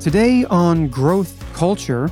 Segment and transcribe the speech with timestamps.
[0.00, 2.08] Today on Growth Culture,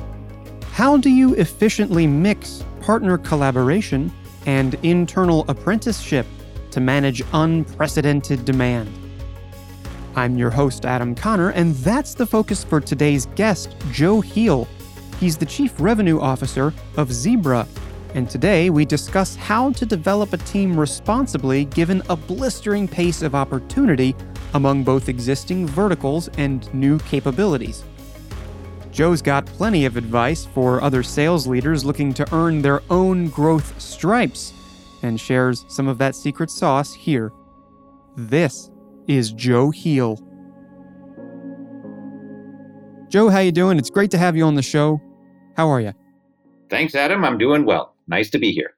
[0.73, 4.11] how do you efficiently mix partner collaboration
[4.45, 6.27] and internal apprenticeship
[6.71, 8.89] to manage unprecedented demand?
[10.17, 14.67] I'm your host, Adam Connor, and that's the focus for today's guest, Joe Heel.
[15.21, 17.65] He's the Chief Revenue Officer of Zebra.
[18.15, 23.33] And today we discuss how to develop a team responsibly given a blistering pace of
[23.33, 24.13] opportunity
[24.53, 27.83] among both existing verticals and new capabilities.
[28.91, 33.79] Joe's got plenty of advice for other sales leaders looking to earn their own growth
[33.79, 34.53] stripes
[35.03, 37.31] and shares some of that secret sauce here.
[38.15, 38.71] This
[39.07, 40.15] is Joe Heel.
[43.09, 43.77] Joe, how you doing?
[43.77, 44.99] It's great to have you on the show.
[45.55, 45.93] How are you?
[46.69, 47.23] Thanks, Adam.
[47.23, 47.95] I'm doing well.
[48.07, 48.75] Nice to be here.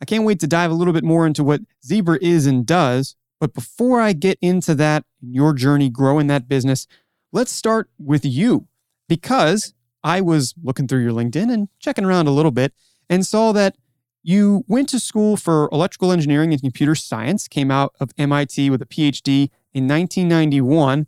[0.00, 3.16] I can't wait to dive a little bit more into what Zebra is and does.
[3.40, 6.86] But before I get into that, your journey growing that business,
[7.32, 8.68] let's start with you
[9.08, 9.74] because
[10.04, 12.72] I was looking through your LinkedIn and checking around a little bit
[13.08, 13.76] and saw that
[14.22, 18.82] you went to school for electrical engineering and computer science, came out of MIT with
[18.82, 21.06] a PhD in 1991.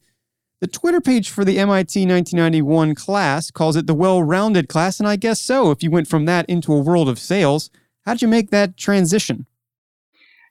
[0.60, 5.08] The Twitter page for the MIT 1991 class calls it the well rounded class, and
[5.08, 5.70] I guess so.
[5.70, 7.68] If you went from that into a world of sales,
[8.06, 9.46] how did you make that transition?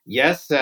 [0.04, 0.56] Yes, uh,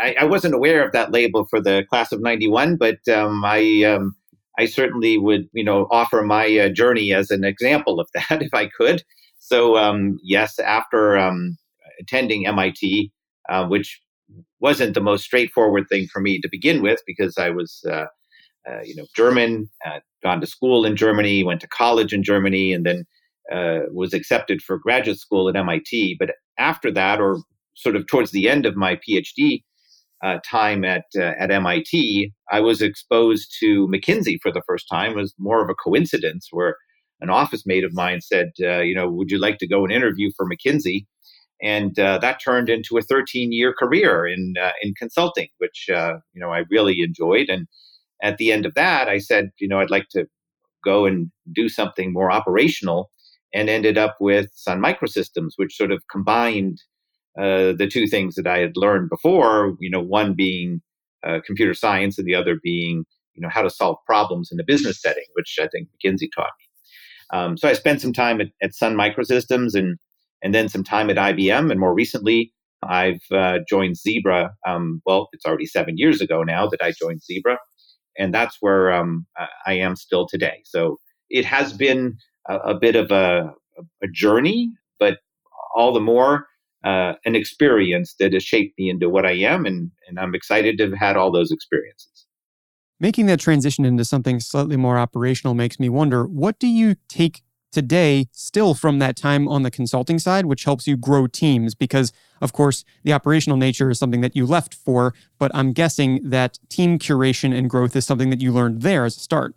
[0.00, 3.82] I, I, wasn't aware of that label for the class of '91, but um, I
[3.82, 4.14] um,
[4.58, 8.54] I certainly would you know offer my uh, journey as an example of that if
[8.54, 9.02] I could.
[9.40, 11.58] So um, yes, after um,
[12.00, 13.10] attending MIT,
[13.48, 14.00] uh, which
[14.60, 18.06] wasn't the most straightforward thing for me to begin with because I was uh,
[18.68, 22.72] uh, you know German, uh, gone to school in Germany, went to college in Germany,
[22.72, 23.04] and then
[23.92, 26.16] was accepted for graduate school at MIT.
[26.18, 27.40] But after that, or
[27.74, 29.62] sort of towards the end of my PhD
[30.24, 35.12] uh, time at uh, at MIT, I was exposed to McKinsey for the first time.
[35.12, 36.76] It was more of a coincidence where
[37.20, 39.92] an office mate of mine said, uh, "You know, would you like to go and
[39.92, 41.06] interview for McKinsey?"
[41.62, 46.14] And uh, that turned into a 13 year career in uh, in consulting, which uh,
[46.32, 47.50] you know I really enjoyed.
[47.50, 47.66] And
[48.22, 50.26] at the end of that, I said, "You know, I'd like to
[50.82, 53.10] go and do something more operational."
[53.52, 56.82] And ended up with Sun Microsystems, which sort of combined
[57.38, 60.80] uh, the two things that I had learned before, you know, one being
[61.26, 64.64] uh, computer science and the other being, you know, how to solve problems in a
[64.64, 67.38] business setting, which I think McKinsey taught me.
[67.38, 69.98] Um, so I spent some time at, at, Sun Microsystems and
[70.42, 72.52] and then some time at IBM, and more recently,
[72.82, 74.52] I've uh, joined Zebra.
[74.68, 77.56] Um, well, it's already seven years ago now that I joined Zebra,
[78.18, 79.26] and that's where um,
[79.66, 80.60] I am still today.
[80.66, 80.98] So
[81.30, 83.54] it has been a, a bit of a,
[84.02, 84.70] a journey,
[85.00, 85.16] but
[85.74, 86.46] all the more
[86.84, 90.78] uh, an experience that has shaped me into what I am, and, and I'm excited
[90.78, 92.26] to have had all those experiences.
[93.00, 97.42] Making that transition into something slightly more operational makes me wonder what do you take
[97.72, 101.74] today still from that time on the consulting side, which helps you grow teams?
[101.74, 106.20] Because, of course, the operational nature is something that you left for, but I'm guessing
[106.30, 109.54] that team curation and growth is something that you learned there as a start.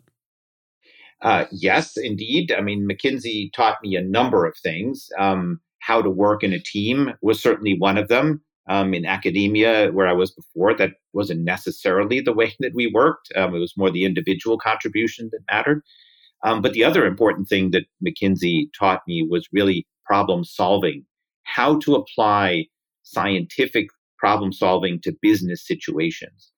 [1.22, 2.52] Uh, yes, indeed.
[2.52, 5.10] I mean, McKinsey taught me a number of things.
[5.18, 8.42] Um, how to work in a team was certainly one of them.
[8.70, 13.32] Um, in academia, where I was before, that wasn't necessarily the way that we worked.
[13.38, 15.82] Um, it was more the individual contribution that mattered.
[16.44, 21.06] Um, but the other important thing that McKinsey taught me was really problem solving,
[21.44, 22.66] how to apply
[23.04, 23.88] scientific
[24.18, 26.52] problem solving to business situations.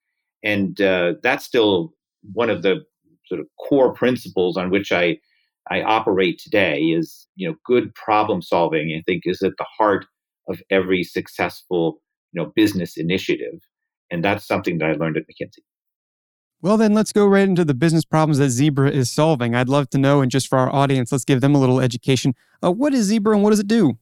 [0.43, 1.93] And uh, that's still
[2.33, 2.83] one of the
[3.27, 5.19] sort of core principles on which I
[5.69, 10.05] I operate today is, you know, good problem solving, I think is at the heart
[10.47, 13.59] of every successful, you know, business initiative.
[14.09, 15.59] And that's something that I learned at McKinsey.
[16.61, 19.55] Well, then let's go right into the business problems that Zebra is solving.
[19.55, 22.35] I'd love to know, and just for our audience, let's give them a little education.
[22.61, 23.97] Uh, what is Zebra and what does it do?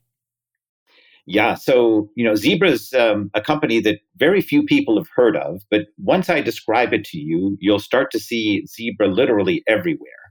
[1.27, 5.35] Yeah, so you know, Zebra is um, a company that very few people have heard
[5.35, 10.26] of, but once I describe it to you, you'll start to see Zebra literally everywhere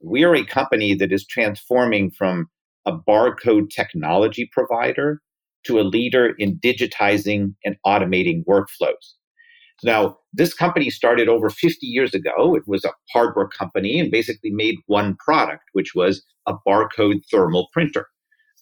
[0.00, 2.48] we are a company that is transforming from
[2.86, 5.20] a barcode technology provider
[5.64, 9.14] to a leader in digitizing and automating workflows.
[9.84, 12.54] Now, this company started over 50 years ago.
[12.56, 17.68] It was a hardware company and basically made one product, which was a barcode thermal
[17.72, 18.06] printer.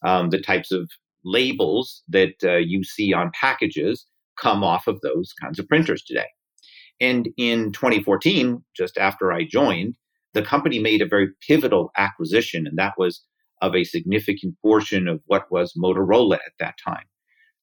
[0.05, 0.91] Um, the types of
[1.25, 4.07] labels that uh, you see on packages
[4.39, 6.27] come off of those kinds of printers today.
[7.01, 9.97] And in 2014, just after I joined,
[10.37, 13.25] the company made a very pivotal acquisition, and that was
[13.63, 17.07] of a significant portion of what was Motorola at that time.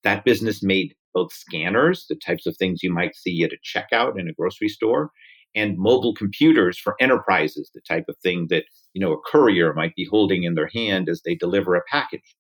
[0.04, 4.20] That business made both scanners, the types of things you might see at a checkout
[4.20, 5.12] in a grocery store,
[5.54, 9.96] and mobile computers for enterprises, the type of thing that you know a courier might
[9.96, 12.36] be holding in their hand as they deliver a package.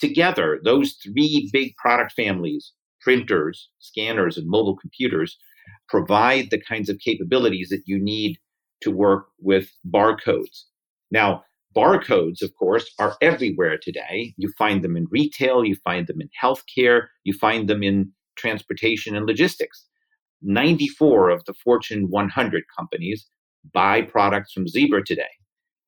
[0.00, 5.38] Together, those three big product families, printers, scanners, and mobile computers,
[5.88, 8.36] provide the kinds of capabilities that you need
[8.82, 10.64] to work with barcodes.
[11.10, 11.44] Now,
[11.76, 14.34] barcodes, of course, are everywhere today.
[14.36, 19.16] You find them in retail, you find them in healthcare, you find them in transportation
[19.16, 19.86] and logistics.
[20.42, 23.26] 94 of the Fortune 100 companies
[23.74, 25.28] buy products from Zebra today.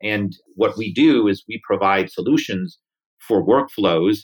[0.02, 2.78] And what we do is we provide solutions
[3.18, 4.18] for workflows.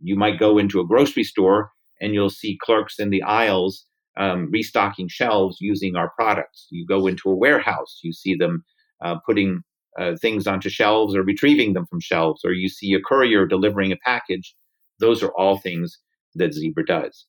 [0.00, 3.84] You might go into a grocery store and you'll see clerks in the aisles
[4.18, 6.66] um, restocking shelves using our products.
[6.70, 8.64] You go into a warehouse, you see them
[9.02, 9.60] uh, putting
[9.98, 13.92] uh, things onto shelves or retrieving them from shelves, or you see a courier delivering
[13.92, 14.54] a package.
[15.00, 15.98] Those are all things
[16.34, 17.26] that Zebra does.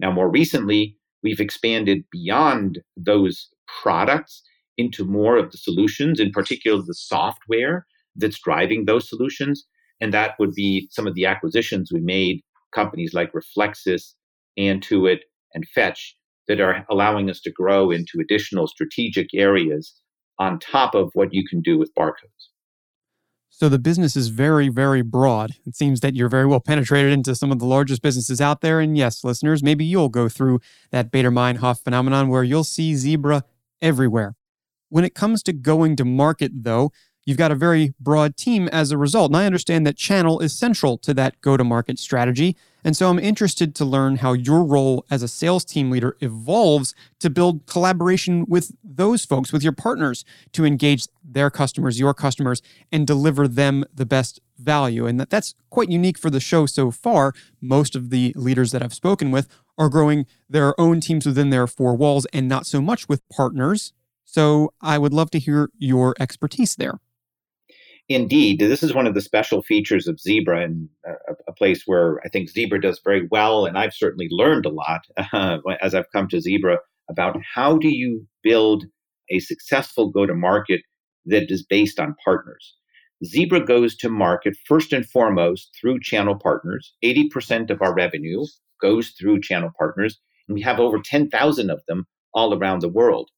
[0.00, 3.48] Now, more recently, we've expanded beyond those
[3.82, 4.42] products
[4.78, 7.86] into more of the solutions, in particular the software
[8.16, 9.66] that's driving those solutions.
[10.00, 12.40] And that would be some of the acquisitions we made,
[12.74, 14.14] companies like Reflexis,
[14.58, 15.20] Antuit,
[15.54, 16.16] and Fetch,
[16.48, 19.94] that are allowing us to grow into additional strategic areas
[20.38, 22.48] on top of what you can do with barcodes.
[23.50, 25.52] So the business is very, very broad.
[25.66, 28.80] It seems that you're very well penetrated into some of the largest businesses out there.
[28.80, 30.60] And yes, listeners, maybe you'll go through
[30.90, 33.44] that Baader-Meinhof phenomenon where you'll see Zebra
[33.80, 34.34] everywhere.
[34.88, 36.92] When it comes to going to market, though,
[37.24, 39.30] you've got a very broad team as a result.
[39.30, 42.56] And I understand that channel is central to that go to market strategy.
[42.84, 46.94] And so I'm interested to learn how your role as a sales team leader evolves
[47.20, 52.60] to build collaboration with those folks, with your partners, to engage their customers, your customers,
[52.90, 55.06] and deliver them the best value.
[55.06, 57.34] And that, that's quite unique for the show so far.
[57.60, 59.48] Most of the leaders that I've spoken with
[59.78, 63.92] are growing their own teams within their four walls and not so much with partners.
[64.24, 66.98] So I would love to hear your expertise there.
[68.08, 71.12] Indeed, this is one of the special features of Zebra and a,
[71.48, 73.64] a, place where I think Zebra does very well.
[73.64, 75.02] And I've certainly learned a lot
[75.32, 76.78] uh, as I've come to Zebra
[77.08, 78.84] about how do you build
[79.30, 80.82] a successful go to market
[81.26, 82.74] that is based on partners.
[83.24, 86.94] Zebra goes to market first and foremost through channel partners.
[87.04, 88.44] 80% of our revenue
[88.80, 90.18] goes through channel partners,
[90.48, 93.30] and we have over 10,000 of them all around the world.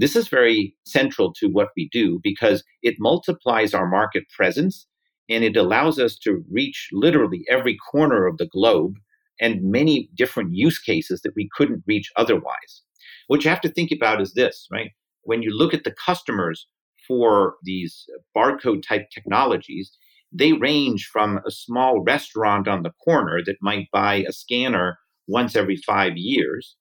[0.00, 4.86] This is very central to what we do because it multiplies our market presence
[5.28, 8.94] and it allows us to reach literally every corner of the globe
[9.42, 12.82] and many different use cases that we couldn't reach otherwise.
[13.26, 14.90] What you have to think about is this, right?
[15.24, 16.66] When you look at the customers
[17.06, 19.92] for these barcode type technologies,
[20.32, 24.98] they range from a small restaurant on the corner that might buy a scanner
[25.28, 26.76] once every five years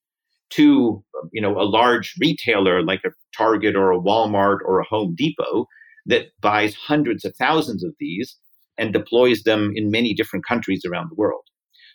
[0.52, 5.16] to you know a large retailer like a Target or a Walmart or a Home
[5.16, 5.68] Depot
[6.06, 8.36] that buys hundreds of thousands of these
[8.78, 11.44] and deploys them in many different countries around the world.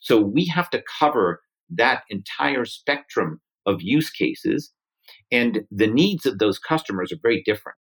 [0.03, 1.41] So we have to cover
[1.71, 4.73] that entire spectrum of use cases
[5.33, 7.79] and the needs of those customers are very different.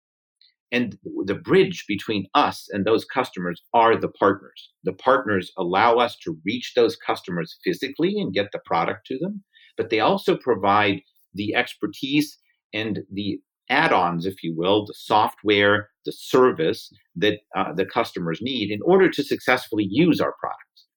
[0.71, 4.69] And the bridge between us and those customers are the partners.
[4.83, 9.43] The partners allow us to reach those customers physically and get the product to them
[9.79, 11.01] but they also provide
[11.33, 12.37] the expertise
[12.73, 18.71] and the add-ons, if you will, the software, the service that uh, the customers need
[18.71, 20.87] in order to successfully use our products.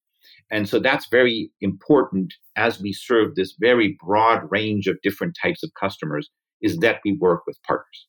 [0.51, 5.63] And so that's very important as we serve this very broad range of different types
[5.63, 6.29] of customers
[6.61, 8.09] is that we work with partners.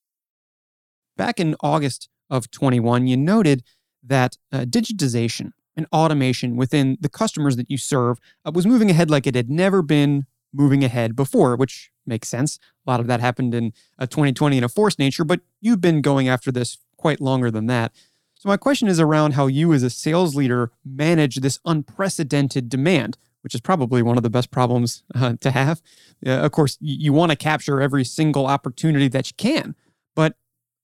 [1.15, 3.61] Back in August of 21, you noted
[4.01, 9.11] that uh, digitization and automation within the customers that you serve uh, was moving ahead
[9.11, 12.59] like it had never been moving ahead before, which makes sense.
[12.85, 16.01] A lot of that happened in a 2020 in a forced nature, but you've been
[16.01, 17.93] going after this quite longer than that.
[18.35, 23.17] So, my question is around how you, as a sales leader, manage this unprecedented demand,
[23.41, 25.81] which is probably one of the best problems uh, to have.
[26.25, 29.75] Uh, of course, you, you want to capture every single opportunity that you can,
[30.13, 30.35] but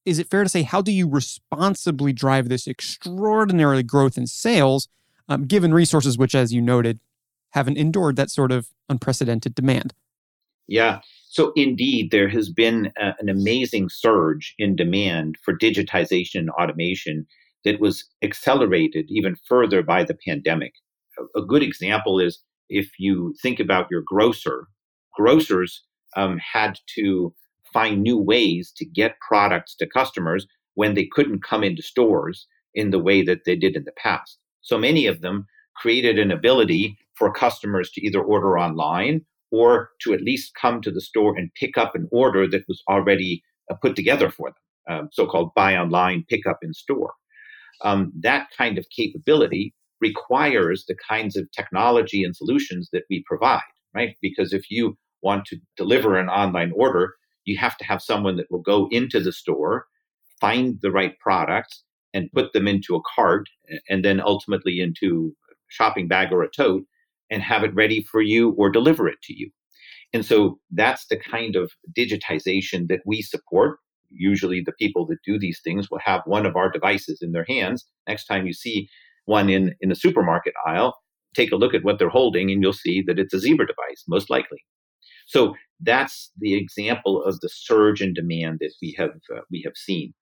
[0.06, 4.88] is it fair to say, how do you responsibly drive this extraordinary growth in sales,
[5.28, 7.00] um, given resources which, as you noted,
[7.51, 9.94] haven't endured that sort of unprecedented demand.
[10.68, 11.00] Yeah.
[11.27, 17.25] So, indeed, there has been a, an amazing surge in demand for digitization and automation
[17.65, 20.74] that was accelerated even further by the pandemic.
[21.18, 22.39] A, a good example is
[22.70, 24.68] if you think about your grocer,
[25.15, 25.84] grocers
[26.15, 27.34] um, had to
[27.74, 32.91] find new ways to get products to customers when they couldn't come into stores in
[32.91, 34.38] the way that they did in the past.
[34.62, 39.22] So many of them created an ability for customers to either order online
[39.52, 42.82] or to at least come to the store and pick up an order that was
[42.90, 47.14] already uh, put together for them, um, so called buy online, pick up in store.
[47.84, 53.62] Um, that kind of capability requires the kinds of technology and solutions that we provide,
[53.94, 54.16] right?
[54.22, 57.14] Because if you want to deliver an online order,
[57.46, 59.86] you have to have someone that will go into the store,
[60.40, 61.84] find the right products,
[62.14, 63.48] and put them into a cart,
[63.90, 66.84] and then ultimately into a shopping bag or a tote,
[67.30, 69.50] and have it ready for you or deliver it to you.
[70.14, 73.78] And so that's the kind of digitization that we support.
[74.12, 77.46] Usually, the people that do these things will have one of our devices in their
[77.48, 77.86] hands.
[78.08, 78.90] Next time you see
[79.26, 80.96] one in, in a supermarket aisle,
[81.36, 84.04] take a look at what they're holding, and you'll see that it's a Zebra device,
[84.08, 84.58] most likely.
[85.28, 89.76] So that's the example of the surge in demand that we have uh, we have
[89.76, 90.14] seen.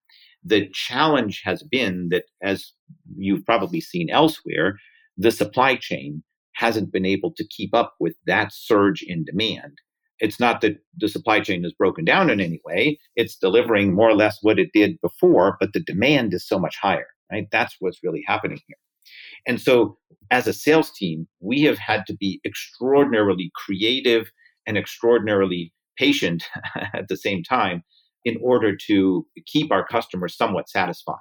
[0.43, 2.73] The challenge has been that, as
[3.15, 4.77] you've probably seen elsewhere,
[5.17, 6.23] the supply chain
[6.57, 9.77] hasn't been able to keep up with that surge in demand.
[10.19, 12.99] It's not that the supply chain is broken down in any way.
[13.15, 16.75] It's delivering more or less what it did before, but the demand is so much
[16.81, 17.47] higher, right?
[17.51, 18.77] That's what's really happening here.
[19.45, 19.97] And so,
[20.31, 24.29] as a sales team, we have had to be extraordinarily creative
[24.65, 26.43] and extraordinarily patient
[26.93, 27.83] at the same time
[28.25, 31.15] in order to keep our customers somewhat satisfied.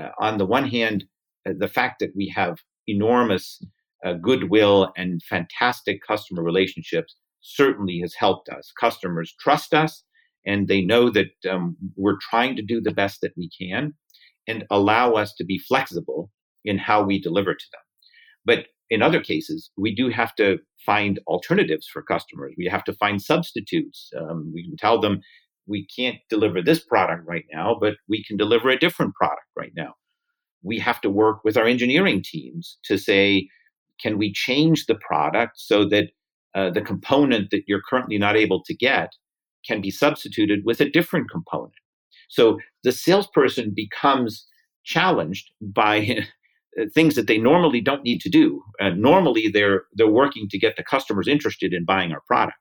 [0.00, 1.04] Uh, on the one hand,
[1.48, 3.60] uh, the fact that we have enormous
[4.04, 8.72] uh, goodwill and fantastic customer relationships certainly has helped us.
[8.78, 10.04] Customers trust us
[10.46, 13.94] and they know that um, we're trying to do the best that we can
[14.46, 16.30] and allow us to be flexible
[16.64, 17.80] in how we deliver to them.
[18.44, 22.54] But in other cases, we do have to find alternatives for customers.
[22.56, 24.10] We have to find substitutes.
[24.18, 25.20] Um, we can tell them
[25.66, 29.72] we can't deliver this product right now, but we can deliver a different product right
[29.76, 29.94] now.
[30.62, 33.48] We have to work with our engineering teams to say,
[34.00, 36.10] can we change the product so that
[36.54, 39.10] uh, the component that you're currently not able to get
[39.66, 41.72] can be substituted with a different component?
[42.28, 44.46] So the salesperson becomes
[44.84, 46.26] challenged by
[46.78, 48.62] Uh, things that they normally don't need to do.
[48.80, 52.58] Uh, normally, they're they're working to get the customers interested in buying our product.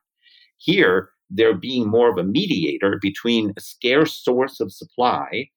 [0.58, 5.50] Here, they're being more of a mediator between a scarce source of supply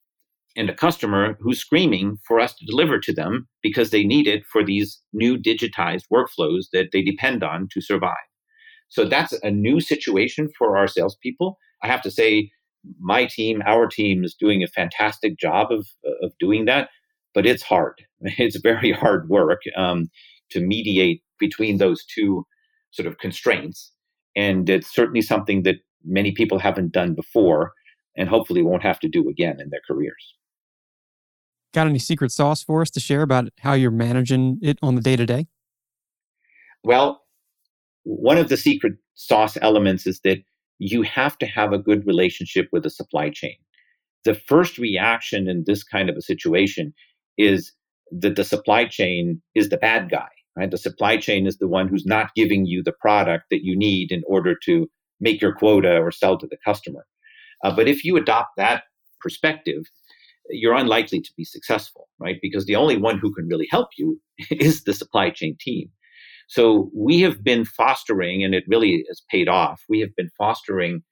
[0.56, 4.44] and a customer who's screaming for us to deliver to them because they need it
[4.46, 8.16] for these new digitized workflows that they depend on to survive.
[8.88, 11.56] So that's a new situation for our salespeople.
[11.82, 12.50] I have to say,
[12.98, 15.86] my team, our team, is doing a fantastic job of
[16.22, 16.88] of doing that
[17.34, 17.94] but it's hard.
[18.38, 20.10] It's very hard work um,
[20.50, 22.44] to mediate between those two
[22.90, 23.92] sort of constraints.
[24.36, 27.72] And it's certainly something that many people haven't done before
[28.16, 30.34] and hopefully won't have to do again in their careers.
[31.72, 35.00] Got any secret sauce for us to share about how you're managing it on the
[35.00, 35.46] day to day?
[36.82, 37.22] Well,
[38.02, 40.38] one of the secret sauce elements is that
[40.78, 43.56] you have to have a good relationship with the supply chain.
[44.24, 46.92] The first reaction in this kind of a situation
[47.38, 47.72] is
[48.10, 50.70] that the supply chain is the bad guy, right?
[50.70, 54.10] The supply chain is the one who's not giving you the product that you need
[54.10, 54.88] in order to
[55.20, 57.06] make your quota or sell to the customer.
[57.62, 58.84] Uh, but if you adopt that
[59.20, 59.82] perspective,
[60.50, 62.38] you're unlikely to be successful, right?
[62.42, 65.90] Because the only one who can really help you is the supply chain team.
[66.48, 69.82] So we have been fostering, and it really has paid off.
[69.88, 71.02] We have been fostering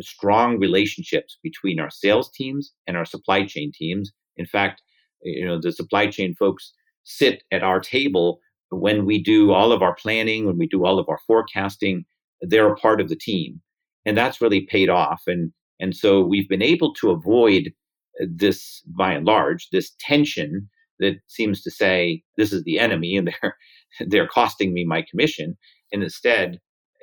[0.00, 4.12] strong relationships between our sales teams and our supply chain teams.
[4.36, 4.82] In fact,
[5.22, 6.72] you know the supply chain folks
[7.04, 8.40] sit at our table
[8.70, 12.04] when we do all of our planning when we do all of our forecasting
[12.42, 13.60] they're a part of the team
[14.04, 17.72] and that's really paid off and and so we've been able to avoid
[18.20, 23.32] this by and large this tension that seems to say this is the enemy and
[23.42, 23.56] they're
[24.08, 25.56] they're costing me my commission
[25.92, 26.58] and instead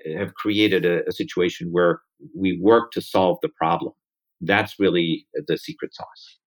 [0.06, 2.02] eh, have created a, a situation where
[2.38, 3.94] we work to solve the problem
[4.42, 6.38] that's really eh, the secret sauce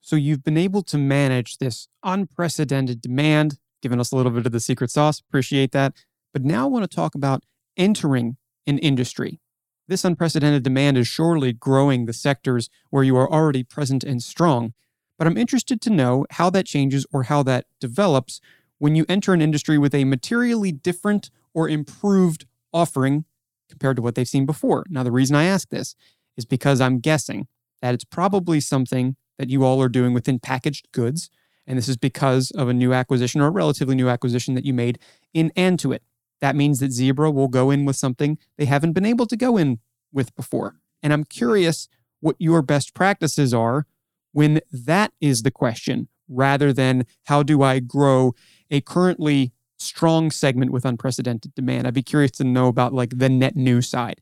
[0.00, 4.52] so you've been able to manage this unprecedented demand, giving us a little bit of
[4.52, 5.20] the secret sauce.
[5.20, 5.94] Appreciate that.
[6.32, 7.44] But now I want to talk about
[7.76, 9.40] entering an industry.
[9.90, 14.72] This unprecedented demand is surely growing the sectors where you are already present and strong.
[15.18, 18.40] But I'm interested to know how that changes or how that develops
[18.78, 23.24] when you enter an industry with a materially different or improved offering
[23.68, 24.84] compared to what they've seen before.
[24.88, 25.96] Now, the reason I ask this
[26.36, 27.48] is because I'm guessing
[27.82, 31.30] that it's probably something that you all are doing within packaged goods.
[31.66, 34.72] And this is because of a new acquisition or a relatively new acquisition that you
[34.72, 35.00] made
[35.34, 36.02] in Antuit.
[36.40, 39.56] That means that Zebra will go in with something they haven't been able to go
[39.56, 39.78] in
[40.12, 40.76] with before.
[41.02, 41.88] And I'm curious
[42.20, 43.86] what your best practices are
[44.32, 48.34] when that is the question, rather than how do I grow
[48.70, 51.86] a currently strong segment with unprecedented demand.
[51.86, 54.20] I'd be curious to know about like the net new side.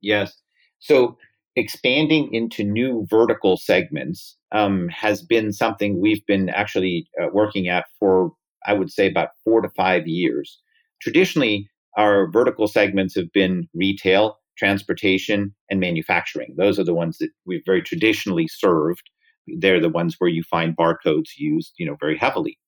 [0.00, 0.40] Yes.
[0.78, 1.18] So
[1.56, 7.84] expanding into new vertical segments um, has been something we've been actually uh, working at
[7.98, 8.32] for,
[8.66, 10.60] I would say, about four to five years.
[11.04, 11.68] Traditionally,
[11.98, 16.54] our vertical segments have been retail, transportation, and manufacturing.
[16.56, 19.10] Those are the ones that we've very traditionally served.
[19.46, 22.58] They're the ones where you find barcodes used, you know, very heavily.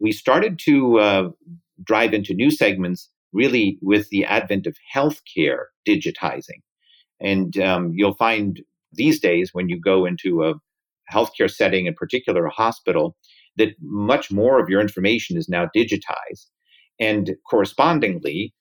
[0.00, 1.28] We started to uh,
[1.84, 6.62] drive into new segments really with the advent of healthcare digitizing.
[7.20, 8.62] And um, you'll find
[8.94, 10.54] these days when you go into a
[11.12, 13.14] healthcare setting, in particular a hospital,
[13.56, 16.46] that much more of your information is now digitized.
[17.00, 18.54] And correspondingly,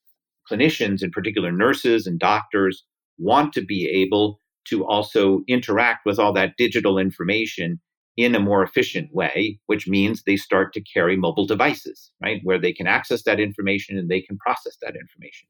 [0.49, 2.83] clinicians, in particular nurses and doctors,
[3.17, 7.79] want to be able to also interact with all that digital information
[8.15, 12.59] in a more efficient way, which means they start to carry mobile devices, right, where
[12.59, 15.47] they can access that information and they can process that information.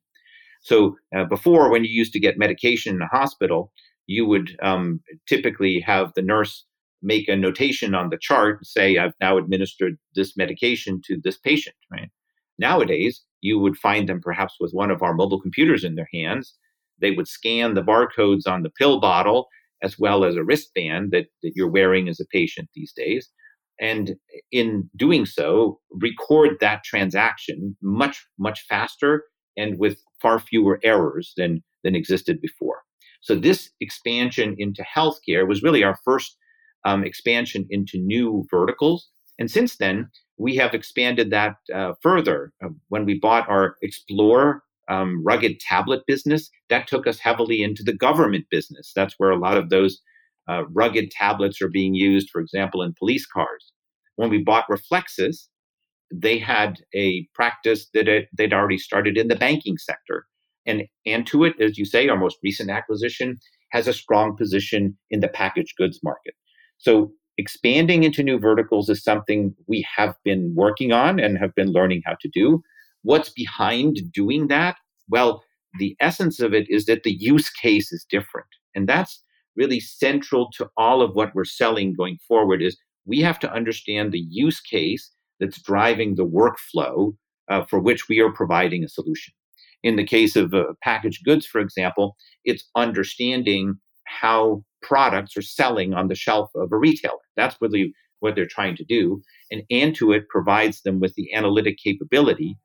[0.61, 3.73] So uh, before, when you used to get medication in a hospital,
[4.07, 6.65] you would um, typically have the nurse
[7.01, 11.75] make a notation on the chart, say, I've now administered this medication to this patient,
[11.91, 12.09] right?
[12.59, 16.55] Nowadays, you would find them perhaps with one of our mobile computers in their hands.
[16.99, 19.47] They would scan the barcodes on the pill bottle
[19.83, 23.29] as well as a wristband that, that you're wearing as a patient these days.
[23.81, 24.15] And
[24.51, 29.25] in doing so, record that transaction much, much faster
[29.57, 32.81] and with far fewer errors than, than existed before.
[33.21, 36.37] So, this expansion into healthcare was really our first
[36.85, 39.09] um, expansion into new verticals.
[39.39, 42.51] And since then, we have expanded that uh, further.
[42.63, 44.59] Uh, when we bought our Xplore
[44.89, 48.91] um, rugged tablet business, that took us heavily into the government business.
[48.95, 50.01] That's where a lot of those
[50.49, 53.71] uh, rugged tablets are being used, for example, in police cars.
[54.15, 55.47] When we bought Reflexis,
[56.11, 60.27] they had a practice that it, they'd already started in the banking sector.
[60.65, 63.39] And Antuit, as you say, our most recent acquisition,
[63.71, 66.35] has a strong position in the packaged goods market.
[66.77, 71.71] So expanding into new verticals is something we have been working on and have been
[71.71, 72.61] learning how to do.
[73.01, 74.77] What's behind doing that?
[75.09, 75.43] Well,
[75.79, 78.47] the essence of it is that the use case is different.
[78.75, 79.23] And that's
[79.55, 84.11] really central to all of what we're selling going forward is we have to understand
[84.11, 87.15] the use case that's driving the workflow
[87.49, 89.33] uh, for which we are providing a solution.
[89.83, 92.15] In the case of uh, packaged goods, for example,
[92.45, 97.17] it's understanding how products are selling on the shelf of a retailer.
[97.35, 99.21] That's really what they're trying to do.
[99.51, 102.57] And Antuit provides them with the analytic capability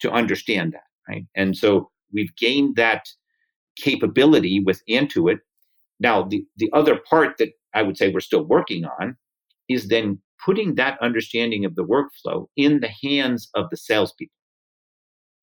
[0.00, 1.26] to understand that, right?
[1.34, 3.06] And so we've gained that
[3.76, 5.38] capability with Antuit.
[5.98, 9.16] Now, the, the other part that I would say we're still working on
[9.68, 14.32] is then putting that understanding of the workflow in the hands of the salespeople.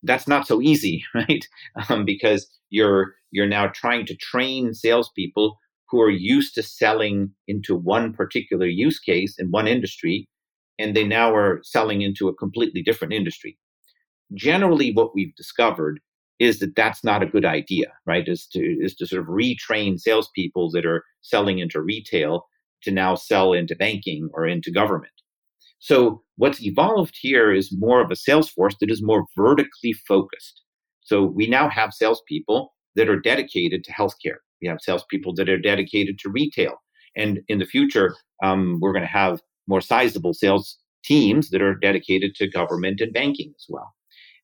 [0.03, 1.45] That's not so easy, right?
[1.89, 5.57] Um, because you're you're now trying to train salespeople
[5.89, 10.27] who are used to selling into one particular use case in one industry,
[10.79, 13.57] and they now are selling into a completely different industry.
[14.33, 15.99] Generally, what we've discovered
[16.39, 18.27] is that that's not a good idea, right?
[18.27, 22.45] Is to is to sort of retrain salespeople that are selling into retail
[22.83, 25.13] to now sell into banking or into government.
[25.79, 30.61] So what's evolved here is more of a sales force that is more vertically focused.
[31.01, 34.39] So we now have salespeople that are dedicated to healthcare.
[34.61, 36.75] We have salespeople that are dedicated to retail.
[37.15, 41.75] And in the future, um, we're going to have more sizable sales teams that are
[41.75, 43.93] dedicated to government and banking as well.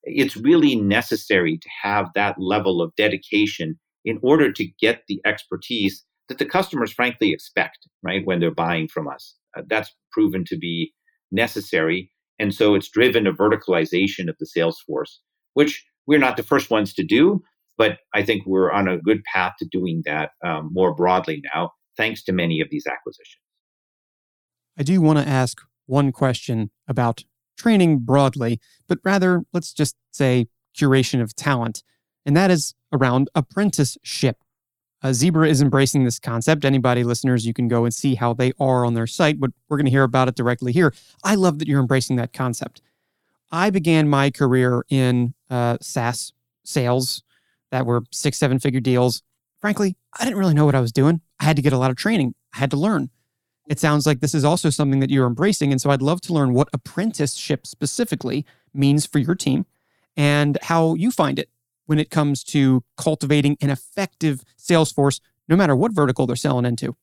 [0.03, 6.03] It's really necessary to have that level of dedication in order to get the expertise
[6.27, 9.35] that the customers frankly expect, right, when they're buying from us.
[9.57, 10.93] Uh, that's proven to be
[11.31, 12.11] necessary.
[12.39, 15.21] And so it's driven a verticalization of the sales force,
[15.53, 17.41] which we're not the first ones to do,
[17.77, 21.71] but I think we're on a good path to doing that um, more broadly now,
[21.97, 23.41] thanks to many of these acquisitions.
[24.77, 27.23] I do want to ask one question about
[27.57, 31.83] training broadly, but rather, let's just say curation of talent.
[32.25, 34.37] And that is around apprenticeship.
[35.01, 36.63] Uh, Zebra is embracing this concept.
[36.63, 39.77] Anybody, listeners, you can go and see how they are on their site, but we're
[39.77, 40.93] going to hear about it directly here.
[41.23, 42.81] I love that you're embracing that concept.
[43.51, 46.31] I began my career in uh, SaaS
[46.63, 47.21] sales
[47.73, 49.23] that were six, seven figure deals.
[49.59, 51.21] Frankly, I didn't really know what I was doing.
[51.39, 53.09] I had to get a lot of training, I had to learn.
[53.67, 55.71] It sounds like this is also something that you're embracing.
[55.71, 59.65] And so I'd love to learn what apprenticeship specifically means for your team
[60.15, 61.49] and how you find it
[61.87, 66.65] when it comes to cultivating an effective sales force, no matter what vertical they're selling
[66.65, 66.95] into?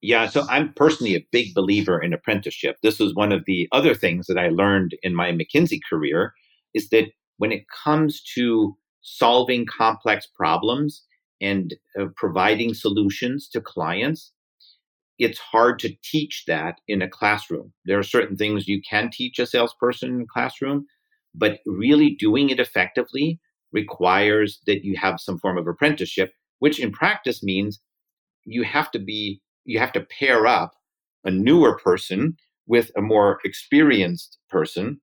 [0.00, 2.78] Yeah, so I'm personally a big believer in apprenticeship.
[2.82, 6.32] This was one of the other things that I learned in my McKinsey career
[6.72, 8.76] is that when it comes to
[9.16, 11.04] solving complex problems
[11.40, 14.32] and uh, providing solutions to clients,
[15.18, 17.72] it's hard to teach that in a classroom.
[17.84, 20.86] There are certain things you can teach a salesperson in a classroom,
[21.34, 23.40] but really doing it effectively
[23.72, 27.80] requires that you have some form of apprenticeship, which in practice means
[28.44, 30.72] you have to be you have to pair up
[31.24, 35.00] a newer person with a more experienced person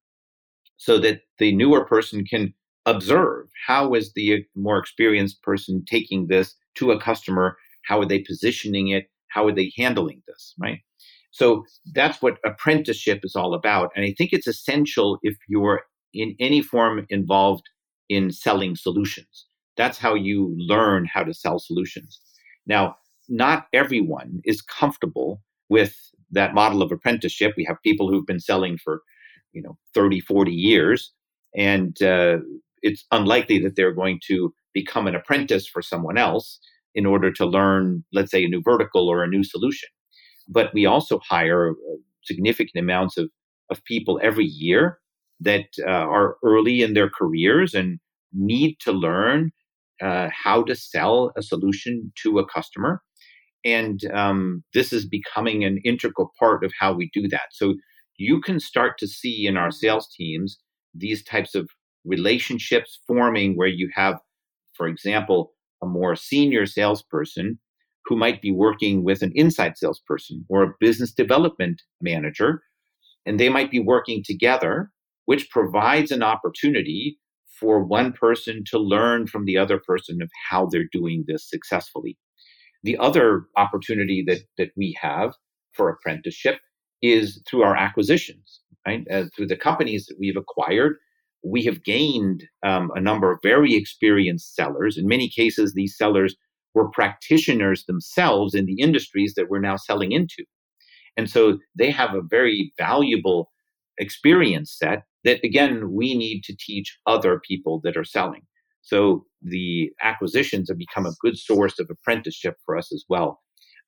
[0.77, 2.53] so that the newer person can
[2.85, 7.57] observe how is the more experienced person taking this to a customer?
[7.83, 9.09] How are they positioning it?
[9.29, 10.79] How are they handling this right?
[11.31, 15.81] So that's what apprenticeship is all about and i think it's essential if you're
[16.13, 17.65] in any form involved
[18.07, 19.45] in selling solutions.
[19.75, 22.21] That's how you learn how to sell solutions.
[22.65, 22.95] Now
[23.27, 25.95] not everyone is comfortable with
[26.31, 27.53] that model of apprenticeship.
[27.57, 29.01] We have people who've been selling for,
[29.53, 31.11] you know, 30, 40 years,
[31.55, 32.37] and uh,
[32.85, 36.59] it's unlikely that they're going to become an apprentice for someone else
[36.93, 39.89] in order to learn, let's say, a new vertical or a new solution.
[40.47, 41.73] But we also hire uh,
[42.23, 43.29] significant amounts of,
[43.69, 44.99] of people every year
[45.39, 47.99] that uh, are early in their careers and
[48.33, 49.51] need to learn
[50.01, 53.01] uh, how to sell a solution to a customer
[53.65, 57.47] and um, this is becoming an integral part of how we do that.
[57.51, 57.73] So
[58.17, 60.59] you can start to see in our sales teams
[60.93, 61.67] these types of
[62.05, 64.19] relationships forming where you have,
[64.73, 67.59] for example, a more senior salesperson
[68.05, 72.61] who might be working with an inside salesperson or a business development manager,
[73.25, 74.91] and they might be working together,
[75.25, 77.17] which provides an opportunity
[77.59, 82.17] for one person to learn from the other person of how they're doing this successfully.
[82.83, 85.33] The other opportunity that, that we have
[85.73, 86.59] for apprenticeship
[87.01, 89.05] is through our acquisitions, right?
[89.09, 90.97] Uh, through the companies that we've acquired,
[91.45, 94.97] we have gained um, a number of very experienced sellers.
[94.97, 96.35] In many cases, these sellers
[96.73, 100.43] were practitioners themselves in the industries that we're now selling into.
[101.15, 103.51] And so they have a very valuable
[103.97, 108.41] experience set that, again, we need to teach other people that are selling.
[108.81, 113.39] So the acquisitions have become a good source of apprenticeship for us as well.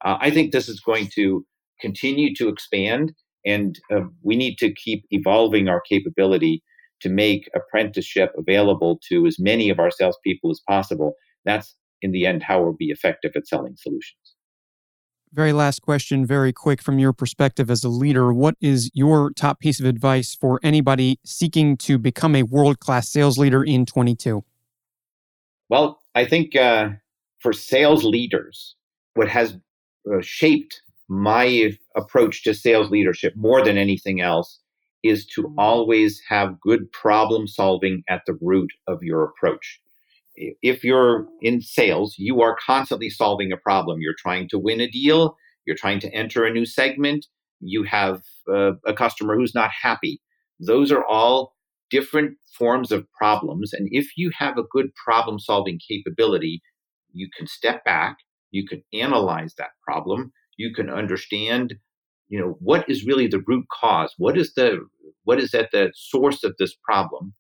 [0.06, 1.46] Uh, I think this is going to
[1.82, 3.14] continue to expand,
[3.46, 6.64] and uh, we need to keep evolving our capability
[7.02, 11.14] to make apprenticeship available to as many of our salespeople as possible.
[11.46, 14.36] That's in the end how we'll be effective at selling solutions.
[15.34, 18.34] Very last question, very quick from your perspective as a leader.
[18.34, 23.10] What is your top piece of advice for anybody seeking to become a world class
[23.10, 24.44] sales leader in 22?
[25.70, 26.92] Well, I think uh,
[27.40, 28.76] for sales leaders,
[29.16, 29.58] what has
[30.10, 34.60] uh, shaped my approach to sales leadership more than anything else
[35.10, 39.80] is to always have good problem solving at the root of your approach.
[40.36, 44.00] If you're in sales, you are constantly solving a problem.
[44.02, 47.26] You're trying to win a deal, you're trying to enter a new segment,
[47.60, 50.22] you have uh, a customer who's not happy.
[50.60, 51.56] Those are all
[51.90, 53.74] different forms of problems.
[53.74, 56.62] And if you have a good problem solving capability,
[57.14, 58.18] you can step back,
[58.52, 61.76] you can analyze that problem, you can understand,
[62.30, 64.14] you know, what is really the root cause?
[64.18, 64.80] What is the
[65.24, 67.34] what is at the source of this problem?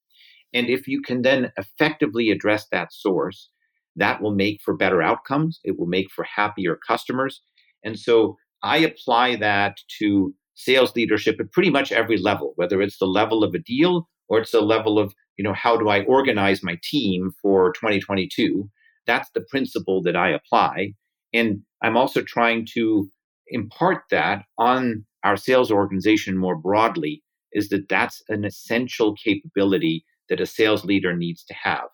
[0.54, 3.50] And if you can then effectively address that source,
[3.96, 5.60] that will make for better outcomes.
[5.64, 7.42] It will make for happier customers.
[7.84, 12.98] And so I apply that to sales leadership at pretty much every level, whether it's
[12.98, 16.04] the level of a deal or it's the level of you know how do i
[16.04, 18.70] organize my team for 2022
[19.06, 20.94] that's the principle that i apply
[21.34, 23.10] and i'm also trying to
[23.50, 30.42] impart that on our sales organization more broadly is that that's an essential capability that
[30.42, 31.88] a sales leader needs to have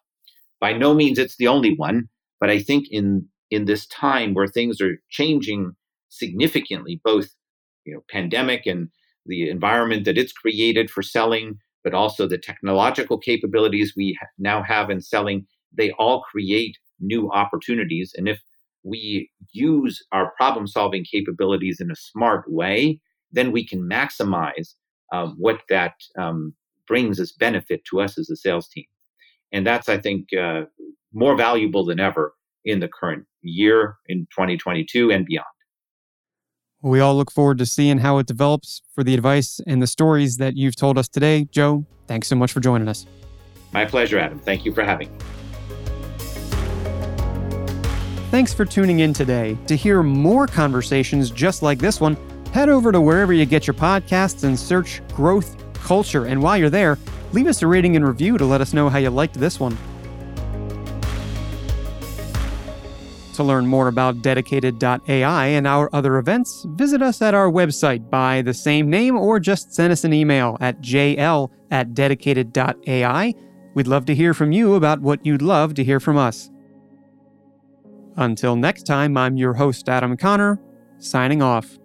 [0.60, 2.08] by no means it's the only one
[2.40, 5.72] but i think in in this time where things are changing
[6.10, 7.30] significantly both
[7.86, 8.90] you know pandemic and
[9.26, 14.90] the environment that it's created for selling but also the technological capabilities we now have
[14.90, 18.14] in selling, they all create new opportunities.
[18.16, 18.42] And if
[18.84, 23.00] we use our problem solving capabilities in a smart way,
[23.32, 24.76] then we can maximize
[25.12, 26.54] um, what that um,
[26.88, 28.86] brings as benefit to us as a sales team.
[29.52, 30.62] And that's, I think, uh,
[31.14, 32.34] more valuable than ever
[32.66, 35.46] in the current year in 2022 and beyond.
[36.82, 40.38] We all look forward to seeing how it develops for the advice and the stories
[40.38, 41.46] that you've told us today.
[41.50, 43.06] Joe, thanks so much for joining us.
[43.72, 44.40] My pleasure, Adam.
[44.40, 45.33] Thank you for having me.
[48.34, 49.56] Thanks for tuning in today.
[49.68, 52.18] To hear more conversations just like this one,
[52.52, 56.26] head over to wherever you get your podcasts and search Growth Culture.
[56.26, 56.98] And while you're there,
[57.32, 59.78] leave us a rating and review to let us know how you liked this one.
[63.36, 68.42] To learn more about dedicated.ai and our other events, visit us at our website by
[68.42, 73.36] the same name or just send us an email at jl at dedicated.ai.
[73.76, 76.50] We'd love to hear from you about what you'd love to hear from us.
[78.16, 80.60] Until next time, I'm your host, Adam Connor,
[81.00, 81.80] signing off.